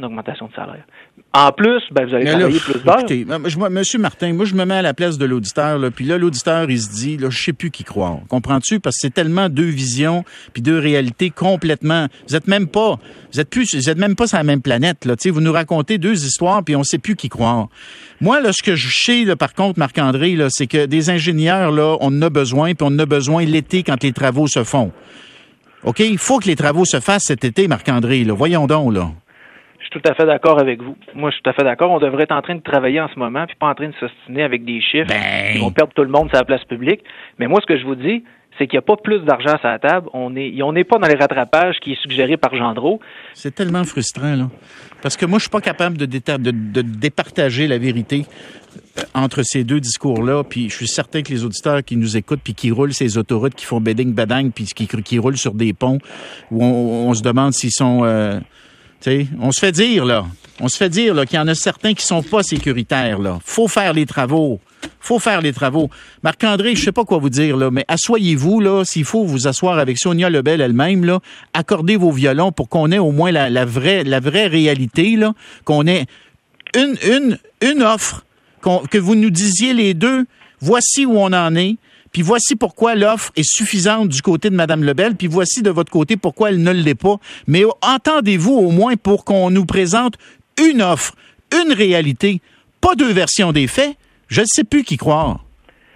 d'augmentation 0.00 0.46
de 0.46 0.52
salaire. 0.54 0.84
En 1.32 1.52
plus, 1.52 1.82
ben, 1.90 2.06
vous 2.06 2.14
allez 2.14 2.24
travailler 2.24 2.58
plus 2.58 2.82
d'heures. 2.82 3.70
Monsieur 3.70 3.98
Martin, 3.98 4.32
moi, 4.32 4.46
je 4.46 4.54
me 4.54 4.64
mets 4.64 4.76
à 4.76 4.82
la 4.82 4.94
place 4.94 5.18
de 5.18 5.26
l'auditeur, 5.26 5.78
puis 5.94 6.04
là, 6.04 6.16
l'auditeur, 6.16 6.70
il 6.70 6.80
se 6.80 6.90
dit, 6.90 7.16
là, 7.16 7.28
je 7.30 7.38
sais 7.38 7.52
plus 7.52 7.70
qui 7.70 7.84
croire. 7.84 8.20
Comprends-tu? 8.28 8.80
Parce 8.80 8.96
que 8.96 9.00
c'est 9.02 9.14
tellement 9.14 9.48
deux 9.48 9.68
visions, 9.68 10.24
puis 10.52 10.62
deux 10.62 10.78
réalités 10.78 11.30
complètement. 11.30 12.06
Vous 12.28 12.36
êtes 12.36 12.46
même 12.48 12.68
pas, 12.68 12.98
vous 13.32 13.40
êtes 13.40 13.50
plus, 13.50 13.74
vous 13.74 13.90
êtes 13.90 13.98
même 13.98 14.16
pas 14.16 14.26
sur 14.26 14.38
la 14.38 14.44
même 14.44 14.62
planète, 14.62 15.04
là. 15.04 15.14
Vous 15.26 15.40
nous 15.40 15.52
racontez 15.52 15.98
deux 15.98 16.24
histoires, 16.24 16.62
puis 16.64 16.76
on 16.76 16.84
sait 16.84 16.98
plus 16.98 17.16
qui 17.16 17.28
croire. 17.28 17.68
Moi, 18.20 18.40
là, 18.40 18.52
ce 18.52 18.62
que 18.62 18.74
je 18.74 18.88
sais, 18.90 19.24
là, 19.24 19.36
par 19.36 19.52
contre, 19.52 19.78
Marc-André, 19.78 20.36
là, 20.36 20.46
c'est 20.48 20.66
que 20.66 20.86
des 20.86 21.10
ingénieurs, 21.10 21.70
là, 21.70 21.96
on 22.00 22.08
en 22.08 22.22
a 22.22 22.30
besoin, 22.30 22.74
puis 22.74 22.86
on 22.88 22.94
en 22.94 22.98
a 22.98 23.06
besoin 23.06 23.44
l'été 23.44 23.82
quand 23.82 24.02
les 24.02 24.12
travaux 24.12 24.46
se 24.46 24.64
font. 24.64 24.92
OK? 25.84 26.00
Il 26.00 26.18
faut 26.18 26.38
que 26.38 26.46
les 26.46 26.56
travaux 26.56 26.84
se 26.84 27.00
fassent 27.00 27.24
cet 27.26 27.44
été, 27.44 27.68
Marc-André, 27.68 28.24
là. 28.24 28.32
Voyons 28.32 28.66
donc, 28.66 28.94
là. 28.94 29.10
Je 29.96 30.00
suis 30.00 30.02
tout 30.02 30.10
à 30.10 30.14
fait 30.14 30.26
d'accord 30.26 30.60
avec 30.60 30.82
vous. 30.82 30.94
Moi, 31.14 31.30
je 31.30 31.36
suis 31.36 31.42
tout 31.42 31.48
à 31.48 31.52
fait 31.54 31.64
d'accord. 31.64 31.90
On 31.90 31.98
devrait 31.98 32.24
être 32.24 32.32
en 32.32 32.42
train 32.42 32.54
de 32.54 32.60
travailler 32.60 33.00
en 33.00 33.08
ce 33.08 33.18
moment, 33.18 33.46
puis 33.46 33.56
pas 33.58 33.68
en 33.68 33.74
train 33.74 33.88
de 33.88 33.94
s'ostiner 33.98 34.42
avec 34.42 34.62
des 34.64 34.80
chiffres 34.82 35.06
Ben. 35.08 35.52
qui 35.52 35.58
vont 35.58 35.70
perdre 35.70 35.92
tout 35.94 36.02
le 36.02 36.10
monde 36.10 36.28
sur 36.28 36.36
la 36.36 36.44
place 36.44 36.64
publique. 36.64 37.00
Mais 37.38 37.46
moi, 37.46 37.60
ce 37.62 37.66
que 37.66 37.78
je 37.78 37.84
vous 37.86 37.94
dis, 37.94 38.22
c'est 38.58 38.66
qu'il 38.66 38.76
n'y 38.76 38.80
a 38.80 38.82
pas 38.82 38.96
plus 38.96 39.20
d'argent 39.20 39.56
sur 39.58 39.68
la 39.68 39.78
table. 39.78 40.08
On 40.12 40.36
est, 40.36 40.60
on 40.62 40.72
n'est 40.72 40.84
pas 40.84 40.98
dans 40.98 41.08
les 41.08 41.14
rattrapages 41.14 41.76
qui 41.80 41.92
est 41.92 42.02
suggéré 42.02 42.36
par 42.36 42.54
Gendreau. 42.54 43.00
C'est 43.32 43.54
tellement 43.54 43.84
frustrant, 43.84 44.36
là. 44.36 44.50
Parce 45.00 45.16
que 45.16 45.24
moi, 45.24 45.38
je 45.38 45.44
suis 45.44 45.50
pas 45.50 45.62
capable 45.62 45.96
de, 45.96 46.04
déta- 46.04 46.36
de, 46.38 46.50
de 46.50 46.82
départager 46.82 47.66
la 47.66 47.78
vérité 47.78 48.26
euh, 48.98 49.02
entre 49.14 49.40
ces 49.44 49.64
deux 49.64 49.80
discours-là. 49.80 50.44
Puis 50.44 50.68
je 50.68 50.74
suis 50.76 50.88
certain 50.88 51.22
que 51.22 51.30
les 51.30 51.42
auditeurs 51.42 51.82
qui 51.82 51.96
nous 51.96 52.18
écoutent, 52.18 52.40
puis 52.44 52.52
qui 52.54 52.70
roulent 52.70 52.92
ces 52.92 53.16
autoroutes, 53.16 53.54
qui 53.54 53.64
font 53.64 53.80
beding 53.80 54.12
badang, 54.12 54.50
puis 54.50 54.64
qui, 54.66 54.86
qui 54.86 55.18
roulent 55.18 55.38
sur 55.38 55.54
des 55.54 55.72
ponts, 55.72 55.98
où 56.50 56.62
on, 56.62 57.08
on 57.08 57.14
se 57.14 57.22
demande 57.22 57.54
s'ils 57.54 57.70
sont... 57.72 58.04
euh, 58.04 58.40
on 59.40 59.52
se 59.52 59.60
fait 59.60 59.72
dire, 59.72 60.04
là, 60.04 60.26
on 60.60 60.68
se 60.68 60.76
fait 60.76 60.88
dire 60.88 61.14
qu'il 61.26 61.36
y 61.36 61.38
en 61.38 61.48
a 61.48 61.54
certains 61.54 61.94
qui 61.94 62.04
sont 62.04 62.22
pas 62.22 62.42
sécuritaires. 62.42 63.18
Là. 63.18 63.38
faut 63.44 63.68
faire 63.68 63.92
les 63.92 64.06
travaux. 64.06 64.60
faut 65.00 65.18
faire 65.18 65.40
les 65.40 65.52
travaux. 65.52 65.90
Marc-André, 66.22 66.74
je 66.74 66.82
sais 66.82 66.92
pas 66.92 67.04
quoi 67.04 67.18
vous 67.18 67.28
dire, 67.28 67.56
là, 67.56 67.70
mais 67.70 67.84
asseyez-vous, 67.88 68.60
là, 68.60 68.84
s'il 68.84 69.04
faut 69.04 69.24
vous 69.24 69.46
asseoir 69.46 69.78
avec 69.78 69.98
Sonia 69.98 70.30
Lebel 70.30 70.60
elle-même, 70.60 71.04
là, 71.04 71.20
accordez 71.52 71.96
vos 71.96 72.10
violons 72.10 72.52
pour 72.52 72.68
qu'on 72.68 72.90
ait 72.90 72.98
au 72.98 73.12
moins 73.12 73.32
la, 73.32 73.64
vraie, 73.64 74.04
la 74.04 74.20
vraie 74.20 74.46
réalité, 74.46 75.16
là, 75.16 75.34
qu'on 75.64 75.86
ait 75.86 76.06
une, 76.74 76.96
une, 77.06 77.38
une 77.60 77.82
offre, 77.82 78.24
que 78.90 78.98
vous 78.98 79.14
nous 79.14 79.30
disiez 79.30 79.72
les 79.72 79.94
deux, 79.94 80.26
voici 80.60 81.06
où 81.06 81.18
on 81.18 81.32
en 81.32 81.54
est, 81.54 81.76
puis 82.12 82.22
voici 82.22 82.56
pourquoi 82.56 82.94
l'offre 82.94 83.30
est 83.36 83.46
suffisante 83.46 84.08
du 84.08 84.22
côté 84.22 84.50
de 84.50 84.54
Mme 84.56 84.82
Lebel, 84.84 85.16
puis 85.16 85.26
voici 85.26 85.62
de 85.62 85.70
votre 85.70 85.90
côté 85.92 86.16
pourquoi 86.16 86.50
elle 86.50 86.62
ne 86.62 86.70
l'est 86.72 86.94
pas. 86.94 87.16
Mais 87.46 87.64
entendez-vous 87.82 88.52
au 88.54 88.70
moins 88.70 88.96
pour 88.96 89.24
qu'on 89.24 89.50
nous 89.50 89.66
présente 89.66 90.14
une 90.62 90.80
offre, 90.82 91.14
une 91.64 91.72
réalité, 91.72 92.40
pas 92.80 92.94
deux 92.94 93.12
versions 93.12 93.52
des 93.52 93.66
faits. 93.66 93.96
Je 94.28 94.40
ne 94.40 94.46
sais 94.48 94.64
plus 94.64 94.82
qui 94.84 94.96
croire. 94.96 95.44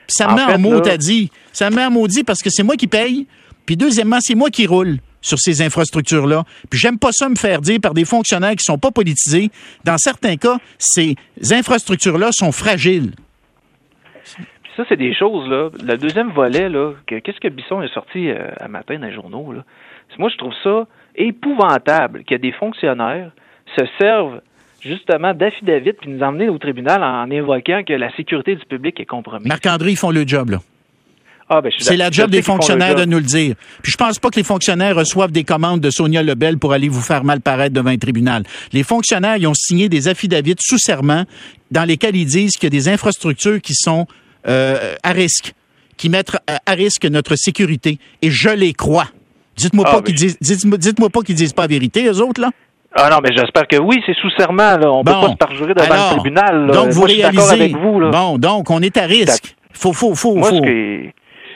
Ça 0.07 0.27
me 0.27 0.33
En 0.33 0.37
met 0.37 0.47
fait, 0.47 0.55
en 0.55 0.59
mot 0.59 0.81
là- 0.83 0.93
à 0.93 0.97
dit. 0.97 1.31
Ça 1.53 1.71
me 1.71 1.77
met 1.77 1.85
en 1.85 1.91
maudit 1.91 2.25
parce 2.25 2.43
que 2.43 2.51
c'est 2.51 2.63
moi 2.63 2.77
qui 2.77 2.87
paye. 2.87 3.27
Puis 3.67 3.77
deuxièmement, 3.77 4.19
c'est 4.21 4.35
moi 4.35 4.51
qui 4.51 4.67
roule 4.67 4.99
sur 5.23 5.39
ces 5.39 5.63
infrastructures-là. 5.63 6.45
Puis 6.69 6.81
j'aime 6.81 6.99
pas 6.99 7.11
ça 7.13 7.29
me 7.29 7.37
faire 7.37 7.61
dire 7.61 7.79
par 7.81 7.95
des 7.95 8.05
fonctionnaires 8.05 8.53
qui 8.57 8.65
sont 8.65 8.79
pas 8.79 8.91
politisés. 8.91 9.51
Dans 9.85 9.97
certains 9.99 10.37
cas, 10.37 10.59
ces 10.79 11.15
infrastructures-là 11.51 12.31
sont 12.33 12.53
fragiles. 12.53 13.13
Ça, 14.81 14.87
c'est 14.89 14.97
des 14.97 15.15
choses, 15.15 15.47
là. 15.47 15.69
Le 15.85 15.99
deuxième 15.99 16.31
volet, 16.31 16.71
là, 16.71 16.93
que- 17.07 17.19
qu'est-ce 17.19 17.39
que 17.39 17.49
Bisson 17.49 17.81
a 17.81 17.89
sorti 17.89 18.31
euh, 18.31 18.49
à 18.59 18.67
matin 18.69 18.99
dans 18.99 19.07
les 19.09 19.13
journaux, 19.13 19.53
là? 19.53 19.63
Moi, 20.19 20.31
je 20.33 20.39
trouve 20.39 20.55
ça 20.65 20.87
épouvantable 21.17 22.25
que 22.25 22.35
des 22.35 22.53
fonctionnaires 22.53 23.31
se 23.77 23.85
servent 23.99 24.41
justement 24.81 25.35
d'affidavit 25.35 25.93
puis 25.93 26.11
nous 26.11 26.23
emmener 26.23 26.49
au 26.49 26.57
tribunal 26.57 27.03
en 27.05 27.31
évoquant 27.31 27.83
que 27.87 27.93
la 27.93 28.11
sécurité 28.17 28.57
du 28.57 28.65
public 28.65 28.99
est 28.99 29.05
compromise. 29.05 29.47
Marc-André, 29.47 29.91
ils 29.91 29.97
font 29.97 30.11
le 30.11 30.27
job, 30.27 30.51
là. 30.51 30.59
Ah, 31.51 31.61
ben, 31.61 31.71
je 31.71 31.77
suis 31.77 31.85
C'est 31.85 31.97
la 31.99 32.11
job 32.11 32.31
des 32.31 32.41
fonctionnaires 32.43 32.95
de 32.95 33.05
nous 33.05 33.19
le 33.19 33.25
dire. 33.25 33.55
Puis 33.83 33.93
je 33.93 33.97
pense 33.99 34.19
pas 34.19 34.31
que 34.31 34.37
les 34.37 34.45
fonctionnaires 34.45 34.97
reçoivent 34.97 35.33
des 35.33 35.45
commandes 35.45 35.81
de 35.81 35.91
Sonia 35.91 36.23
Lebel 36.23 36.57
pour 36.59 36.73
aller 36.73 36.89
vous 36.89 37.01
faire 37.03 37.23
mal 37.25 37.41
paraître 37.43 37.75
devant 37.75 37.91
un 37.91 37.99
tribunal. 37.99 38.45
Les 38.73 38.85
fonctionnaires, 38.85 39.37
ils 39.37 39.47
ont 39.47 39.55
signé 39.55 39.91
des 39.91 40.09
affidavits 40.09 40.55
sous 40.59 40.79
serment 40.79 41.25
dans 41.71 41.85
lesquels 41.85 42.17
ils 42.17 42.25
disent 42.27 42.53
qu'il 42.53 42.65
y 42.65 42.67
a 42.69 42.71
des 42.71 42.89
infrastructures 42.89 43.61
qui 43.61 43.75
sont 43.75 44.07
euh, 44.49 44.95
à 45.03 45.13
risque, 45.13 45.53
qui 45.97 46.09
mettent 46.09 46.37
à 46.47 46.59
à 46.67 46.73
risque 46.73 47.05
notre 47.07 47.37
sécurité. 47.37 47.99
Et 48.23 48.31
je 48.31 48.51
les 48.51 48.73
crois. 48.73 49.07
Dites-moi 49.57 49.85
Ah, 49.89 49.91
pas 49.93 49.97
mais 49.99 50.05
qu'ils 50.05 50.15
disent, 50.15 50.39
dites-moi, 50.41 50.79
dites-moi 50.79 51.11
pas 51.11 51.21
qu'ils 51.21 51.35
disent 51.35 51.53
pas 51.53 51.63
la 51.63 51.69
vérité, 51.69 52.07
eux 52.07 52.23
autres, 52.23 52.41
là. 52.41 52.51
Ah 52.95 53.09
non, 53.11 53.19
mais 53.23 53.31
j'espère 53.37 53.69
que 53.69 53.77
oui, 53.77 54.03
c'est 54.07 54.17
sous 54.17 54.31
serment, 54.31 54.77
là. 54.77 54.91
On 54.91 55.05
Bon. 55.05 55.13
peut 55.13 55.27
pas 55.27 55.33
se 55.33 55.37
parjurer 55.37 55.75
devant 55.75 55.93
Alors, 55.93 56.11
le 56.13 56.19
tribunal, 56.19 56.67
là. 56.67 56.73
Donc, 56.73 56.89
vous 56.91 57.07
je 57.07 57.13
suis 57.13 57.21
réalisez. 57.23 57.53
avec 57.53 57.77
vous, 57.77 58.01
là. 58.01 58.11
Bon, 58.11 58.39
donc, 58.39 58.71
on 58.71 58.81
est 58.83 58.97
à 58.97 59.05
risque. 59.07 59.55
Faut, 59.73 59.93
faut, 59.93 60.15
faut, 60.15 60.35
Moi, 60.35 60.49
faut. 60.49 60.57
ce 60.57 60.61
que, 60.63 61.11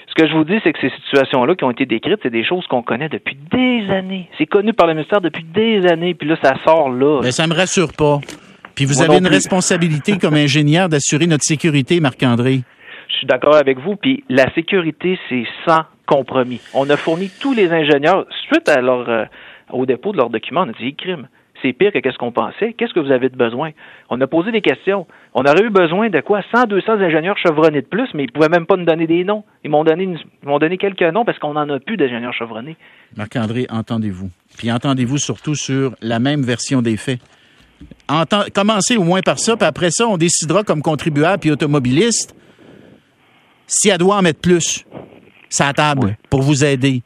ce 0.08 0.14
que 0.14 0.28
je 0.28 0.34
vous 0.34 0.44
dis, 0.44 0.58
c'est 0.62 0.72
que 0.72 0.78
ces 0.80 0.90
situations-là 1.04 1.56
qui 1.56 1.64
ont 1.64 1.70
été 1.72 1.86
décrites, 1.86 2.20
c'est 2.22 2.30
des 2.30 2.44
choses 2.44 2.64
qu'on 2.68 2.82
connaît 2.82 3.08
depuis 3.08 3.36
des 3.50 3.90
années. 3.90 4.28
C'est 4.38 4.46
connu 4.46 4.72
par 4.74 4.86
le 4.86 4.94
ministère 4.94 5.20
depuis 5.20 5.42
des 5.44 5.84
années, 5.90 6.14
puis 6.14 6.28
là, 6.28 6.36
ça 6.42 6.54
sort 6.64 6.88
là. 6.90 7.20
Ben, 7.22 7.32
ça 7.32 7.46
me 7.48 7.54
rassure 7.54 7.92
pas. 7.92 8.20
Puis 8.74 8.84
vous 8.84 8.94
Moi 8.96 9.04
avez 9.04 9.16
une 9.18 9.24
plus. 9.26 9.34
responsabilité 9.34 10.18
comme 10.20 10.34
ingénieur 10.34 10.88
d'assurer 10.88 11.26
notre 11.26 11.44
sécurité, 11.44 12.00
Marc-André. 12.00 12.62
Je 13.08 13.14
suis 13.16 13.26
d'accord 13.26 13.54
avec 13.54 13.78
vous, 13.78 13.96
puis 13.96 14.24
la 14.28 14.52
sécurité, 14.54 15.18
c'est 15.28 15.44
sans 15.66 15.82
compromis. 16.06 16.60
On 16.74 16.88
a 16.90 16.96
fourni 16.96 17.30
tous 17.40 17.54
les 17.54 17.70
ingénieurs, 17.70 18.26
suite 18.48 18.68
à 18.68 18.80
leur, 18.80 19.08
euh, 19.08 19.24
au 19.70 19.86
dépôt 19.86 20.12
de 20.12 20.18
leurs 20.18 20.30
documents, 20.30 20.62
on 20.66 20.70
a 20.70 20.72
dit, 20.72 20.94
crime, 20.94 21.28
c'est 21.62 21.72
pire 21.72 21.92
que 21.92 21.98
qu'est-ce 21.98 22.18
qu'on 22.18 22.32
pensait. 22.32 22.74
Qu'est-ce 22.74 22.92
que 22.92 23.00
vous 23.00 23.10
avez 23.12 23.28
de 23.30 23.36
besoin? 23.36 23.70
On 24.10 24.20
a 24.20 24.26
posé 24.26 24.52
des 24.52 24.60
questions. 24.60 25.06
On 25.32 25.42
aurait 25.44 25.62
eu 25.64 25.70
besoin 25.70 26.10
de 26.10 26.20
quoi? 26.20 26.42
100, 26.54 26.64
200 26.66 26.92
ingénieurs 27.00 27.38
chevronnés 27.38 27.80
de 27.80 27.86
plus, 27.86 28.08
mais 28.12 28.24
ils 28.24 28.32
pouvaient 28.32 28.50
même 28.50 28.66
pas 28.66 28.76
nous 28.76 28.84
donner 28.84 29.06
des 29.06 29.24
noms. 29.24 29.44
Ils 29.64 29.70
m'ont 29.70 29.84
donné, 29.84 30.04
ils 30.04 30.48
m'ont 30.48 30.58
donné 30.58 30.76
quelques 30.76 31.02
noms 31.02 31.24
parce 31.24 31.38
qu'on 31.38 31.54
n'en 31.54 31.68
a 31.70 31.78
plus 31.80 31.96
d'ingénieurs 31.96 32.34
chevronnés. 32.34 32.76
Marc-André, 33.16 33.66
entendez-vous. 33.70 34.30
Puis 34.58 34.70
entendez-vous 34.70 35.18
surtout 35.18 35.54
sur 35.54 35.94
la 36.02 36.18
même 36.18 36.42
version 36.42 36.82
des 36.82 36.96
faits. 36.98 37.20
Commencez 38.54 38.96
au 38.96 39.04
moins 39.04 39.22
par 39.22 39.38
ça, 39.38 39.56
puis 39.56 39.66
après 39.66 39.90
ça, 39.90 40.06
on 40.06 40.16
décidera 40.16 40.62
comme 40.62 40.82
contribuable 40.82 41.40
puis 41.40 41.50
automobiliste 41.50 42.34
si 43.66 43.88
elle 43.88 43.98
doit 43.98 44.16
en 44.16 44.22
mettre 44.22 44.40
plus 44.40 44.84
la 45.58 45.72
table 45.72 46.16
pour 46.30 46.42
vous 46.42 46.64
aider. 46.64 47.02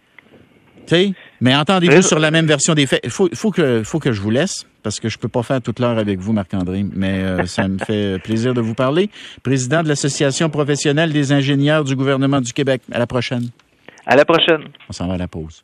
Mais 1.40 1.54
entendez-vous 1.54 2.02
sur 2.02 2.18
la 2.18 2.30
même 2.30 2.46
version 2.46 2.74
des 2.74 2.86
faits? 2.86 3.00
Il 3.04 3.10
faut, 3.10 3.28
faut, 3.34 3.50
que, 3.50 3.82
faut 3.84 3.98
que 3.98 4.12
je 4.12 4.20
vous 4.20 4.30
laisse, 4.30 4.66
parce 4.82 5.00
que 5.00 5.08
je 5.08 5.18
peux 5.18 5.28
pas 5.28 5.42
faire 5.42 5.60
toute 5.60 5.80
l'heure 5.80 5.98
avec 5.98 6.18
vous, 6.18 6.32
Marc-André, 6.32 6.84
mais 6.90 7.22
euh, 7.22 7.46
ça 7.46 7.68
me 7.68 7.78
fait 7.78 8.18
plaisir 8.22 8.54
de 8.54 8.60
vous 8.60 8.74
parler. 8.74 9.10
Président 9.42 9.82
de 9.82 9.88
l'Association 9.88 10.48
professionnelle 10.50 11.12
des 11.12 11.32
ingénieurs 11.32 11.84
du 11.84 11.94
gouvernement 11.94 12.40
du 12.40 12.52
Québec. 12.52 12.82
À 12.90 12.98
la 12.98 13.06
prochaine. 13.06 13.50
À 14.06 14.16
la 14.16 14.24
prochaine. 14.24 14.62
On 14.88 14.92
s'en 14.92 15.06
va 15.06 15.14
à 15.14 15.18
la 15.18 15.28
pause. 15.28 15.56